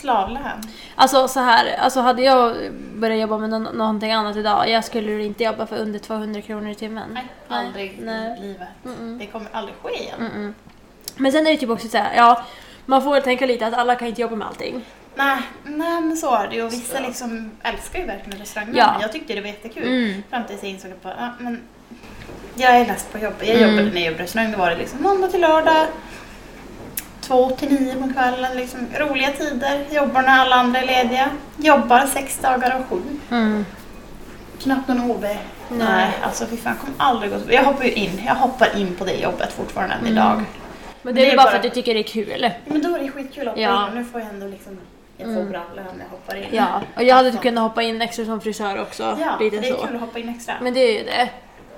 [0.00, 0.62] slavlön.
[0.96, 2.56] Alltså så här, alltså hade jag
[2.94, 6.70] börjat jobba med nå- någonting annat idag, jag skulle inte jobba för under 200 kronor
[6.70, 7.08] i timmen.
[7.14, 8.38] Nej, aldrig nej.
[8.38, 8.68] i livet.
[8.84, 9.18] Mm-mm.
[9.18, 10.54] Det kommer aldrig ske igen.
[11.16, 12.44] Men sen är det typ också så här, ja,
[12.86, 14.84] man får tänka lite att alla kan inte jobba med allting.
[15.14, 16.62] Nej, nej, men så är det ju.
[16.62, 18.74] Och vissa liksom älskar ju verkligen restauranger.
[18.78, 18.96] Ja.
[19.00, 19.82] Jag tyckte det var jättekul.
[19.88, 20.22] Mm.
[20.30, 21.60] Fram tills jag insåg att ja, men
[22.54, 23.48] jag är less på jobbet.
[23.48, 23.70] Jag Mm.
[23.70, 24.52] jobbade när jag jobbade restaurang.
[24.52, 25.86] Då var det liksom måndag till lördag.
[27.30, 28.56] Två till nio på kvällen.
[28.56, 29.84] Liksom, roliga tider.
[29.90, 31.30] Jobbar när alla andra är lediga.
[31.56, 33.02] Jobbar sex dagar av sju.
[33.30, 33.66] Mm.
[34.62, 35.24] Knappt någon OB.
[35.68, 37.38] Nej, alltså fy fan, kommer aldrig gå.
[37.48, 38.22] Jag hoppar ju in.
[38.26, 40.12] Jag hoppar in på det jobbet fortfarande än Mm.
[40.12, 40.42] idag.
[41.02, 42.50] Men det är Det är bara för att du tycker det är kul.
[42.66, 43.88] Men då är det skitkul att hoppa Ja.
[43.88, 44.78] in nu får jag ändå liksom,
[45.16, 45.50] jag får Mm.
[45.50, 46.46] bra lön när jag hoppar in.
[46.50, 49.16] Ja, och jag hade typ kunnat hoppa in extra som frisör också.
[49.20, 49.86] Ja, det är så.
[49.86, 50.54] kul att hoppa in extra.
[50.62, 51.28] Men det är ju det.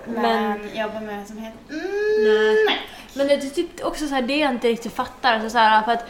[0.04, 1.36] Men, Men- jobba med heter...
[1.70, 1.82] Mm,
[2.24, 2.64] Nej.
[2.68, 2.78] nej.
[3.14, 5.34] Men det är typ också så här, det jag inte riktigt fattar.
[5.34, 6.04] Alltså så här, för att,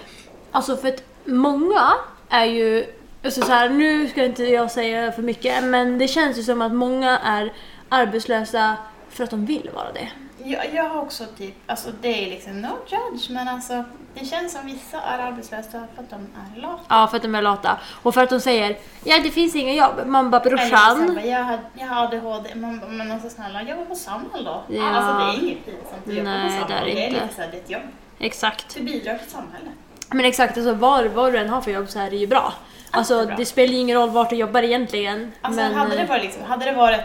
[0.53, 1.93] alltså för att många
[2.29, 2.87] är ju,
[3.25, 6.63] alltså så här, nu ska inte jag säga för mycket, men det känns ju som
[6.63, 7.53] att många är
[7.89, 8.77] arbetslösa
[9.11, 10.09] för att de vill vara det.
[10.45, 14.53] Jag, jag har också typ, alltså det är liksom no judge, men alltså det känns
[14.53, 16.83] som vissa är arbetslösa för att de är lata.
[16.89, 17.79] Ja, för att de är lata.
[18.03, 20.07] Och för att de säger ja det finns inga jobb.
[20.07, 21.21] Man bara brorsan.
[21.25, 24.63] jag, har, jag har ADHD, man bara, men alltså snälla jobba på Samhall då.
[24.69, 24.91] Ja.
[24.91, 26.85] Alltså det är inget pinsamt att jobba Nej, på Samhall.
[26.85, 27.23] det är Det är inte.
[27.23, 27.83] lite såhär, ett jobb.
[28.19, 28.75] Exakt.
[28.75, 29.73] Du bidrar till samhället.
[30.11, 32.53] Men exakt, alltså var, vad du än har för jobb så är det ju bra.
[32.91, 33.37] Alltså är bra.
[33.37, 35.33] det spelar ju ingen roll vart du jobbar egentligen.
[35.41, 37.01] Alltså men, hade, det eh, varit liksom, hade det varit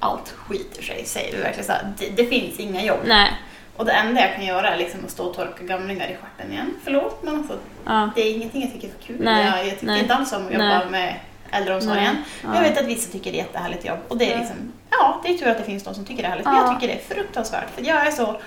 [0.00, 3.00] allt skiter sig, säger du verkligen såhär, det, det finns inga jobb.
[3.04, 3.32] Nej.
[3.76, 6.52] Och det enda jag kan göra är liksom att stå och torka gamlingar i stjärten
[6.52, 6.74] igen.
[6.84, 8.10] Förlåt men alltså, Ja.
[8.14, 9.16] det är ingenting jag tycker är för kul.
[9.20, 10.86] Nej, Jag, jag tycker nej, inte alls om att jobba nej.
[10.90, 11.14] med
[11.50, 12.04] äldreomsorgen.
[12.14, 12.62] Nej, Men ja.
[12.62, 13.98] Jag vet att vissa tycker det är ett jättehärligt jobb.
[14.08, 14.38] Och det är Ja.
[14.38, 14.56] liksom,
[14.90, 16.46] ja det är tur att det finns de som tycker det är härligt.
[16.46, 16.62] Men Ja.
[16.72, 17.70] jag tycker det är fruktansvärt.
[17.74, 18.40] För jag är så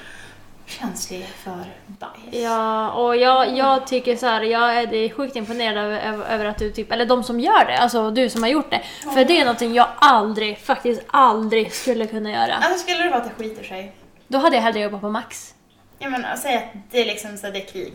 [0.66, 2.44] känslig för bajs.
[2.44, 6.72] Ja, och jag, jag tycker så här, jag är, sjukt imponerad över, över, att du
[6.72, 8.82] typ, eller de som gör det, alltså du som har gjort det.
[9.14, 12.54] För det är någonting jag aldrig, faktiskt aldrig skulle kunna göra.
[12.54, 13.96] Alltså skulle det vara att det skiter sig.
[14.28, 15.56] Då hade jag hellre jobbat på Max.
[16.00, 17.94] Jag menar, säg att det är liksom så här, det är krig.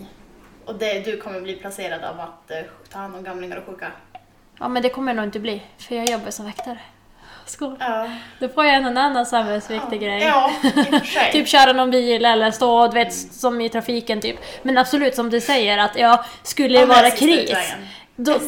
[0.64, 2.56] Och det, du kommer bli placerad av att eh,
[2.92, 3.92] ta hand om gamlingar och sjuka.
[4.58, 6.78] Ja men det kommer jag nog inte bli, för jag jobbar som väktare.
[7.46, 7.76] Skål.
[7.80, 10.22] Ja, Då får jag någon annan samhällsviktig grej.
[10.22, 11.32] ja för sig.
[11.32, 14.36] Typ köra någon bil eller stå, du vet, som i trafiken typ.
[14.62, 17.74] Men absolut som du säger att ja, skulle det Ja, vara kris.
[18.18, 18.38] Då,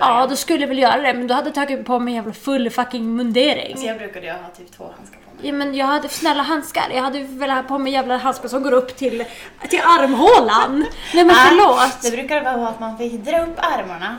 [0.00, 2.16] ja, då skulle jag väl göra det, men då hade jag tagit på mig en
[2.16, 3.72] jävla full fucking mundering.
[3.72, 5.46] Alltså jag brukade ju ha typ två handskar på mig.
[5.46, 8.62] Ja men jag hade snälla handskar, jag hade väl ha på mig jävla handskar som
[8.62, 9.24] går upp till,
[9.68, 10.86] till armhålan.
[11.14, 12.02] Nej men förlåt!
[12.02, 14.18] Det brukade bara vara att man fick dra upp ärmarna.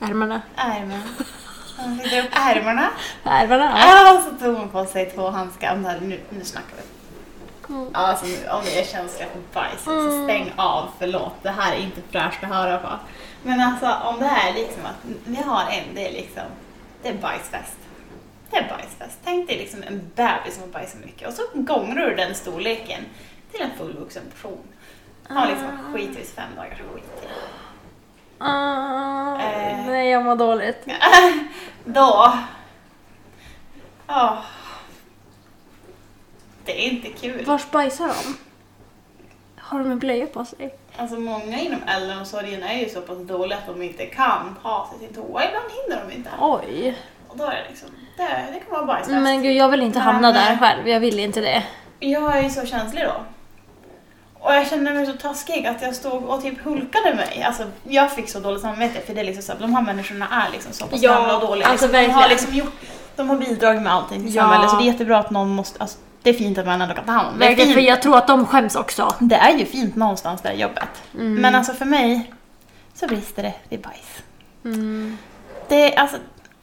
[0.00, 0.42] Ärmarna.
[0.56, 1.00] Ärmen.
[2.02, 2.90] Fick dra upp ärmarna.
[3.24, 3.78] Ärmarna?
[3.78, 4.14] Ja.
[4.14, 5.76] Och så tog man på sig två handskar.
[6.00, 6.82] Nu, nu snackar vi.
[7.74, 7.88] Mm.
[7.92, 10.88] Alltså om ni är känsliga för bajs så stäng av.
[10.98, 12.88] Förlåt, det här är inte fräscht att höra på.
[13.42, 16.42] Men alltså om det här är liksom att vi har en, det är liksom,
[17.02, 17.78] det är bajsfest.
[18.50, 19.18] Det är bajsfest.
[19.24, 23.04] Tänk dig liksom en bebis som har bajsat mycket och så gångrar du den storleken
[23.52, 24.62] till en fullvuxen person.
[25.28, 27.26] Har liksom skitit fem dagar skit i.
[28.40, 29.86] Ah, Eh.
[29.86, 30.86] nej jag mår dåligt.
[31.84, 32.32] Då...
[34.06, 34.38] Ja.
[36.64, 37.44] Det är inte kul.
[37.44, 38.36] Vars bajsar de?
[39.58, 40.74] Har de en blöja på sig?
[40.96, 45.06] Alltså många inom äldreomsorgen är ju så pass dåliga att de inte kan ta sig
[45.08, 45.44] till toa.
[45.44, 46.30] Ibland hinner de inte.
[46.40, 46.96] Oj.
[47.28, 48.22] Och då är det liksom, det,
[48.52, 49.10] det kan vara bajsfest.
[49.22, 51.62] Men gud jag vill inte Men, hamna där eh, själv, jag vill inte det.
[52.00, 53.12] Jag är ju så känslig då.
[54.42, 57.42] Och jag kände mig så taskig att jag stod och typ hulkade mig.
[57.42, 60.52] Alltså jag fick så dåligt samvete för det är liksom så, de här människorna är
[60.52, 61.66] liksom så pass Ja, gamla och dåliga.
[61.68, 62.72] alltså liksom, de, har liksom gjort,
[63.16, 64.42] de har bidragit med allting till Ja.
[64.42, 66.94] samhället så det är jättebra att någon måste, alltså, det är fint att man ändå
[66.94, 67.46] kan ta hand om det.
[67.46, 69.14] Verkligen, för jag tror att de skäms också.
[69.18, 70.88] Det är ju fint någonstans där jobbet.
[71.14, 71.34] Mm.
[71.34, 72.32] Men alltså för mig
[72.94, 74.22] så brister det vid bajs.
[74.64, 75.18] Mm.
[75.68, 76.16] Det är alltså...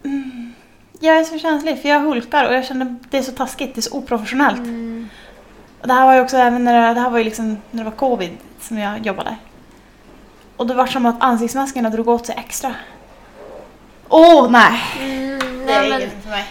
[0.05, 0.53] Mm,
[0.99, 3.79] jag är så känslig för jag hulkar och jag känner det är så taskigt, det
[3.79, 4.57] är så oprofessionellt.
[5.81, 7.83] Och det här var ju också även när det, det här var ju liksom när
[7.83, 9.35] det var covid som jag jobbade.
[10.57, 12.75] Och det var som att ansiktsmaskerna drog åt sig extra.
[14.09, 14.81] Åh oh, nej!
[14.99, 16.45] Mm, Det är nej, ingenting för mig.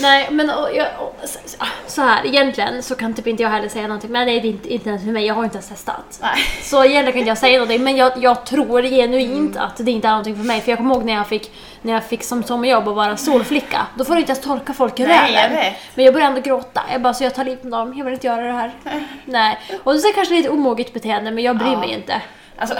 [0.00, 1.38] Nej men och, jag, och, så,
[1.86, 4.10] så här, egentligen så kan typ inte jag heller säga någonting.
[4.12, 6.18] Men det är inte, inte ens för mig, jag har inte ens testat.
[6.22, 6.30] Nej.
[6.62, 9.64] Så egentligen kan inte jag säga någonting, men jag, jag tror genuint Mm.
[9.68, 10.60] att det inte är någonting för mig.
[10.60, 11.50] För jag kommer ihåg när jag fick,
[11.82, 13.86] när jag fick som sommarjobb att vara solflicka.
[13.98, 15.72] Då får du inte ens torka folk i Nej, röven.
[15.94, 16.82] Men jag började ändå gråta.
[16.92, 18.72] Jag bara, så jag tar livet med dem, jag vill inte göra det här.
[19.24, 19.58] Nej.
[19.84, 21.78] Och det är kanske lite omoget beteende, men jag bryr Ja.
[21.80, 22.22] mig inte.
[22.58, 22.76] Alltså,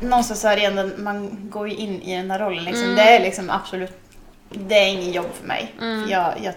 [0.00, 2.84] någonstans så är det ändå, man går ju in i den här rollen liksom.
[2.84, 2.96] Mm.
[2.96, 3.92] Det är liksom absolut,
[4.50, 5.74] det är ingen jobb för mig.
[5.80, 6.04] Mm.
[6.04, 6.54] För jag, jag,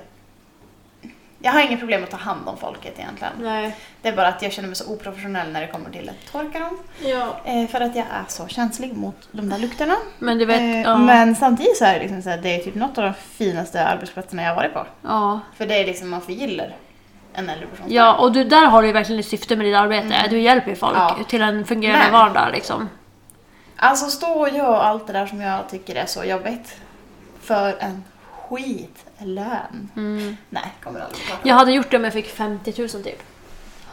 [1.43, 3.34] jag har inget problem att ta hand om folket egentligen.
[3.41, 3.75] Nej.
[4.01, 6.60] Det är bara att jag känner mig så oprofessionell när det kommer till att torka
[6.60, 6.77] dem.
[7.06, 7.36] Ja.
[7.45, 9.95] Eh, för att jag är så känslig mot de där lukterna.
[10.19, 10.97] Men du vet, Eh, ja.
[10.97, 13.86] Men samtidigt så är det liksom så här, det är typ något av de finaste
[13.86, 14.86] arbetsplatserna jag har varit på.
[15.01, 15.39] ja.
[15.58, 16.75] För det är liksom, man förgillar
[17.34, 17.86] en äldre person.
[17.89, 20.27] Ja, och du, där har du verkligen ett syfte med ditt arbete.
[20.30, 21.08] Du hjälper folk Mm.
[21.17, 21.23] Ja.
[21.23, 22.89] till en fungerande Men- vardag liksom.
[23.75, 26.75] Alltså stå och göra allt det där som jag tycker är så jobbigt.
[27.41, 29.89] För en skitlön.
[29.95, 30.38] Mm.
[30.49, 31.49] Nej, kommer aldrig bli.
[31.49, 33.23] Jag hade gjort det om jag fick 50 000 typ.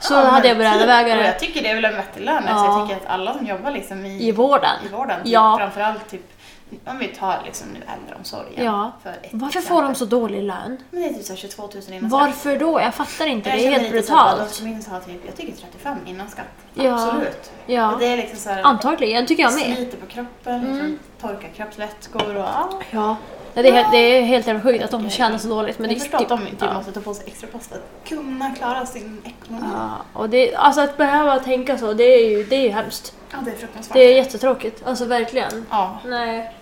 [0.00, 0.82] Så Ja, hade jag börjat typ.
[0.82, 1.26] överväga Och det.
[1.26, 2.44] jag tycker det är väl en vettig lön.
[2.46, 2.58] Ja.
[2.58, 4.76] Så jag tycker att alla som jobbar liksom i, I vården.
[4.86, 5.56] i vården typ, Ja.
[5.58, 6.37] framförallt typ,
[6.86, 8.64] om vi tar liksom nu äldreomsorgen.
[8.64, 8.92] Ja.
[9.02, 9.68] För ett Varför exempel.
[9.68, 10.76] får de så dålig lön?
[10.90, 12.10] Men det är typ så här 22 000 innan skatt.
[12.10, 12.80] Varför då?
[12.80, 13.48] Jag fattar inte.
[13.48, 14.50] Jag Det är helt De brutalt.
[14.50, 16.44] som minst har typ, jag tycker 35 innan skatt.
[16.74, 16.94] Ja.
[17.08, 17.50] Absolut.
[17.66, 17.92] Ja.
[17.92, 19.76] Och det är liksom så här, Antagligen tycker jag med.
[19.76, 20.72] sliter på kroppen, Mm.
[20.72, 22.70] liksom, torkar kroppsvätskor och ja.
[22.90, 23.16] Ja.
[23.54, 25.78] Ja, det, är, helt- det är helt jävla sjukt att de tjänar så dåligt.
[25.78, 26.74] Men jag det förstår att de inte ja.
[26.74, 29.66] måste ta på sig extra post att kunna klara sin ekonomi.
[29.74, 33.14] Ja, och det, alltså att behöva tänka så, det är ju, det är ju hemskt.
[33.30, 33.94] Ja, det är fruktansvärt.
[33.94, 35.66] Det är jättetråkigt, alltså verkligen.
[35.70, 36.54] Ja, Nej,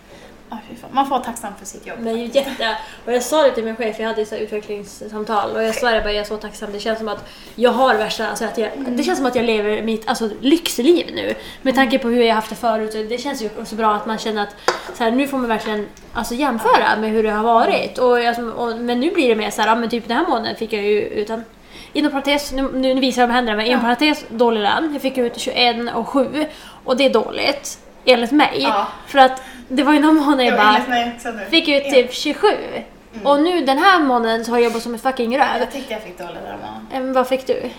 [0.50, 0.90] fan.
[0.92, 1.98] man får vara tacksam för sitt jobb.
[2.00, 2.76] men ju jätte...
[3.04, 6.00] Och jag sa det till min chef, jag hade så utvecklingssamtal och jag sa det
[6.00, 6.72] bara, jag är så tacksam.
[6.72, 9.44] Det känns som att jag har värsta, alltså att jag, det känns som att jag
[9.44, 11.34] lever mitt alltså, lyxliv nu.
[11.62, 13.08] Med tanke på hur jag haft det förut.
[13.08, 14.56] Det känns ju också bra att man känner att
[14.94, 17.98] så här, nu får man verkligen alltså, jämföra med hur det har varit.
[17.98, 20.26] Och, jag, och, men nu blir det mer så här, ja, men typ den här
[20.26, 21.44] månaden fick jag ju utan
[21.92, 23.82] Inom parentes, nu, nu visar jag med händerna, men inom Ja.
[23.82, 24.90] parentes dålig lön.
[24.92, 26.46] Jag fick ut 21 och 7
[26.84, 27.78] och det är dåligt.
[28.04, 28.58] Enligt mig.
[28.58, 28.86] Ja.
[29.06, 30.80] För att det var ju någon månad jag bara
[31.50, 32.46] fick ut typ 27.
[33.24, 35.58] Och nu den här månaden så har jag jobbat som ett fucking röv.
[35.60, 36.86] Jag tyckte jag fick dålig där man.
[36.92, 37.70] Ehm, vad fick du?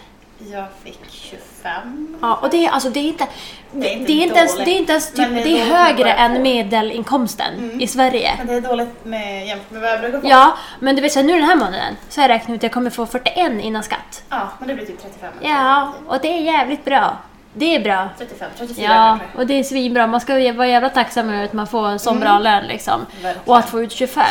[0.52, 2.18] Jag fick 25.
[2.22, 3.28] Ja, och det är alltså det är inte...
[3.72, 4.66] Det är inte det är inte ens, dåligt.
[4.66, 7.82] det är inte ens typ, Men det det är, är dåligt med högre än medelinkomsten
[7.82, 8.32] i Sverige.
[8.38, 10.28] Men det är dåligt med, jämfört med vad jag brukar få.
[10.28, 12.64] Ja, men du vet så nu den här månaden så har jag räknat ut att
[12.64, 14.24] jag kommer få 41 innan skatt.
[14.30, 15.34] Ja, men det blir typ 35.
[15.42, 17.18] Ja, och det är jävligt bra.
[17.58, 18.10] Det är bra.
[18.18, 19.38] 35, 34 Ja, kanske.
[19.38, 20.08] och det är svinbra.
[20.08, 23.06] Man ska vara jävla tacksam över att man får en sån bra lön liksom.
[23.22, 23.38] Verkligen.
[23.46, 24.26] Och att få ut 25,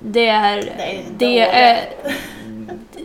[0.00, 0.56] det är...
[0.56, 1.80] Det är Det är...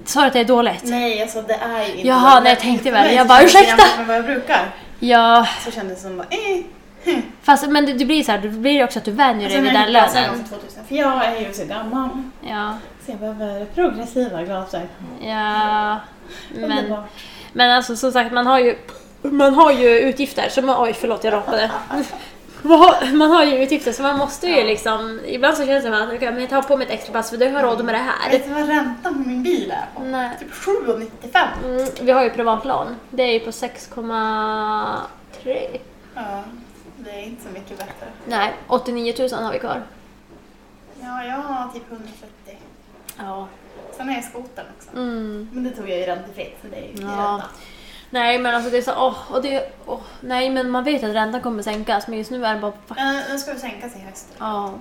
[0.05, 0.81] Sa du att det är dåligt?
[0.83, 2.43] Nej, alltså det är ju inte Jaha, dåligt.
[2.43, 3.05] nej, jag tänkte väl.
[3.05, 3.83] mig Jag bara, ursäkta!
[3.97, 4.59] med vad jag brukar.
[4.99, 7.19] Ja, Så kändes det som bara, eh.
[7.43, 9.61] fast men det, det blir så här, det blir också att du vänjer dig Alltså,
[9.71, 10.43] vid den jag lönen.
[10.43, 12.09] för 2000, för jag är ju så gammal.
[12.41, 14.87] Ja, Så jag behöver progressiva glasögon.
[15.21, 15.99] ja.
[16.55, 16.93] Men,
[17.53, 18.75] men alltså som sagt, man har ju,
[19.23, 21.71] man har ju utgifter som man, oj förlåt jag rapade.
[23.13, 26.13] Man har- ju utgifter så man måste ju liksom, ibland så känns det som att
[26.13, 27.99] okay, men jag tar på mig ett extra pass för du har råd med det
[27.99, 28.31] här.
[28.31, 29.85] Vet du vad räntan på min bil är?
[29.95, 30.01] På?
[30.03, 30.29] Nej.
[30.39, 31.47] Typ 7,95.
[31.65, 32.95] Mm, vi har ju privatlån.
[33.09, 35.79] Det är ju på 6,3.
[36.15, 36.43] Ja,
[36.97, 38.07] det är inte så mycket bättre.
[38.27, 39.81] Nej, 89 000 har vi kvar.
[41.01, 42.57] Ja, jag har typ 140.
[43.17, 43.47] Ja.
[43.97, 44.89] Sen har jag skotern också.
[44.97, 45.49] Mm.
[45.53, 47.07] Men det tog jag ju räntefritt så det är ju Ja.
[47.07, 47.43] ränta.
[48.13, 51.13] Nej men alltså det är så, åh, och det, åh, nej men man vet att
[51.15, 52.97] räntan kommer sänkas men just nu är det bara, fuck,
[53.31, 54.27] nu ska vi sänka sig i höst.
[54.39, 54.73] ja,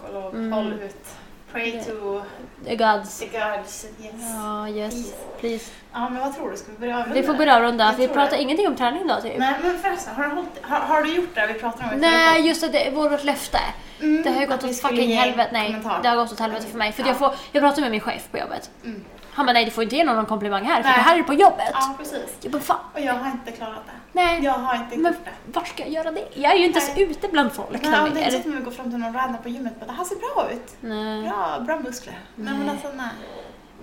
[0.00, 0.34] Tack och lov.
[0.34, 0.52] Mm.
[0.52, 1.06] Håll ut.
[1.52, 2.22] Pray Det- to
[2.66, 3.18] är gods.
[3.18, 3.86] the gods.
[4.02, 4.12] Yes.
[4.34, 5.70] Ja, yes, please.
[5.92, 6.56] Ja, men vad tror du?
[6.56, 7.20] Ska vi börja avrunda?
[7.20, 8.42] Vi får börja avrunda, vi pratar det.
[8.42, 9.38] ingenting om träning då typ.
[9.38, 11.98] Nej, men förresten, har du, hållit, har, har du gjort det vi pratar om?
[11.98, 13.58] i Nej, just det, det är vårt löfte.
[14.00, 15.50] Mm, Det har ju gått åt fucking helvete.
[15.52, 16.00] Nej, kommentar.
[16.02, 16.92] det har gått åt helvete för mig.
[16.92, 17.08] För Ja.
[17.08, 18.70] jag, får, jag pratade med min chef på jobbet.
[18.84, 19.04] Mm.
[19.36, 20.98] Han bara, nej du får inte ge någon komplimang här för Nej.
[20.98, 21.70] det här är på jobbet.
[21.72, 22.36] Ja, precis.
[22.42, 23.92] Jag bara, fan, Och jag har inte klarat det.
[24.12, 24.44] nej.
[24.44, 25.30] Jag har inte Men gjort det.
[25.52, 26.24] vart ska jag göra det?
[26.34, 27.04] Jag är ju inte ens Nej.
[27.10, 29.42] ute bland folk Nej, det är inte så att man går fram till någon random
[29.42, 30.76] på gymmet och bara, det här ser bra ut.
[30.80, 31.22] Nej.
[31.22, 32.18] Bra, bra muskler.
[32.34, 33.06] Nej, men alltså nej.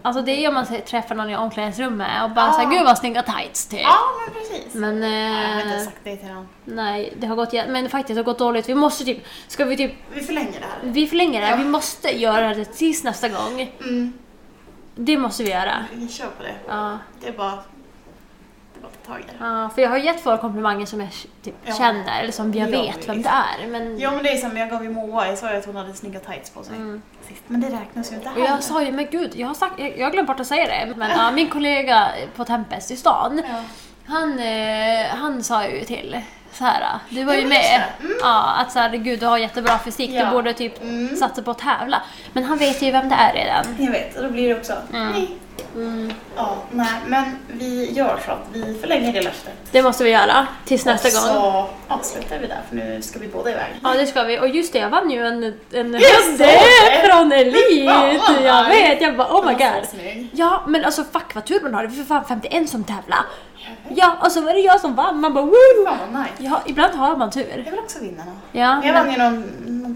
[0.05, 2.51] Alltså det är om man träffar någon i omklädningsrummet och bara Ja.
[2.53, 3.79] såhär, gud vad snygga tights typ.
[3.81, 4.73] Ja, men precis.
[4.73, 6.47] Men Nej, jag har inte eh, sagt det till någon.
[6.65, 8.69] nej, det har gått men faktiskt det har gått dåligt.
[8.69, 10.79] Vi måste typ, ska vi typ, Vi förlänger det här.
[10.93, 11.55] vi förlänger det, Ja.
[11.55, 13.71] vi måste göra det tills nästa gång.
[13.79, 14.13] Mm.
[14.95, 15.85] Det måste vi göra.
[15.93, 16.55] Vi kör på det.
[16.67, 17.59] Ja, Det är bara,
[19.39, 21.09] ja, för jag har gett folk komplimanger som jag
[21.43, 21.73] typ Ja.
[21.73, 23.67] känner, eller som jag Ja, vet vem det är.
[23.67, 25.75] Men, Ja men det är som jag gav ju Moa, jag sa ju att hon
[25.75, 27.01] hade snygga tights på sig Mm.
[27.27, 27.41] sist.
[27.47, 28.45] Men det räknas ju inte heller.
[28.47, 30.93] jag sa ju, men gud, jag har, sagt, jag jag glömt bort att säga det.
[30.95, 33.63] Men ja, min kollega på Tempest i stan, Ja.
[34.05, 36.21] han, eh, han sa ju till
[36.53, 37.83] så här, du var ju med.
[37.99, 38.13] Mm.
[38.21, 40.25] Ja, att så här, gud du har jättebra fysik, Ja.
[40.25, 41.15] du borde typ Mm.
[41.15, 42.01] satsa på att tävla.
[42.33, 43.65] Men han vet ju vem det är redan.
[43.79, 45.11] Jag vet, och då blir det också Mm.
[45.11, 45.37] nej.
[45.75, 46.13] Mm.
[46.35, 49.53] Ja, nej, men vi gör så att vi förlänger det löftet.
[49.71, 51.43] Det måste vi göra tills nästa och gång.
[51.43, 53.79] så avslutar vi där för nu ska vi båda iväg.
[53.83, 54.39] Ja det ska vi.
[54.39, 55.91] Och just det, jag vann ju en, en
[56.37, 56.59] det!
[57.09, 57.85] från Elit!
[57.85, 59.89] Ja, Jag vet, jag bara oh my god.
[59.91, 59.97] så.
[60.31, 63.15] Ja men alltså fuck vad tur man har, det var för fan 51 som vet.
[63.89, 65.53] Ja och så var det jag som vann, man bara woo!
[65.85, 66.33] Vad nice.
[66.37, 67.63] Ja, ibland har man tur.
[67.65, 68.23] Jag vill också vinna.
[68.51, 69.43] Ja, Jag men, vann ju någon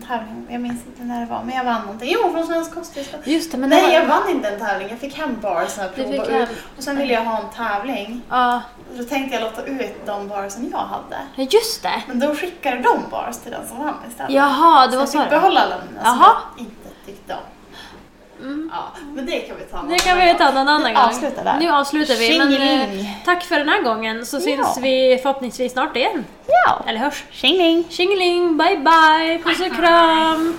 [0.07, 2.09] tävling, jag minns inte när det var, men jag vann någonting.
[2.13, 3.27] Jo, från Svensk Kosttillskott.
[3.27, 4.87] just det men Nej, var, jag vann inte en tävling.
[4.89, 6.47] Jag fick hem bars att Du prova fick ut.
[6.47, 8.21] hem- Och sen ville jag ha en tävling.
[8.29, 8.61] Ja,
[8.97, 11.17] då tänkte jag låta ut de barsen jag hade.
[11.35, 12.01] ja, just det.
[12.07, 14.31] Men då skickade de bars till den som vann istället.
[14.31, 15.19] Jaha, det så var jag så.
[15.19, 15.41] fick det var.
[15.41, 17.39] behålla alla mina som jag inte tyckte om.
[18.41, 18.71] Mm.
[18.73, 21.03] Ja, men det kan vi ta någon Det kan vi ta någon annan gång.
[21.03, 21.57] avslutar där.
[21.59, 22.37] Nu avslutar vi.
[22.39, 22.53] Men,
[23.01, 24.75] eh, tack för den här gången så syns Ja.
[24.81, 26.25] vi förhoppningsvis snart igen.
[26.47, 26.81] Ja.
[26.87, 27.23] Eller hörs.
[27.31, 27.83] Tjingeling!
[27.89, 30.55] Tjingeling, bye bye, puss och kram!